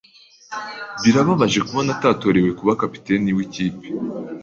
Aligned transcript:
Birababaje 1.03 1.59
kubona 1.67 1.89
atatorewe 1.95 2.49
kuba 2.59 2.77
kapiteni 2.81 3.29
wikipe. 3.37 3.87